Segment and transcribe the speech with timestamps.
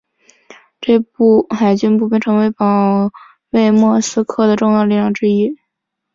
[0.79, 1.03] 这些
[1.55, 3.11] 海军步兵成为了保
[3.51, 5.59] 卫莫斯科的重要力量之一。